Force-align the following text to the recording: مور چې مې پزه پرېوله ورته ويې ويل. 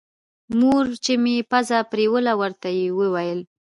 مور 0.59 0.85
چې 1.03 1.13
مې 1.23 1.35
پزه 1.51 1.79
پرېوله 1.91 2.33
ورته 2.41 2.67
ويې 2.75 3.09
ويل. 3.13 3.39